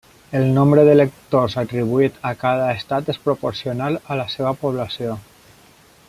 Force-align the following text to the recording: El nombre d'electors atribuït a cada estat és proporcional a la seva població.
El 0.37 0.45
nombre 0.53 0.83
d'electors 0.87 1.57
atribuït 1.63 2.17
a 2.31 2.33
cada 2.45 2.71
estat 2.79 3.13
és 3.15 3.21
proporcional 3.29 3.99
a 4.15 4.21
la 4.23 4.27
seva 4.37 4.55
població. 4.63 5.19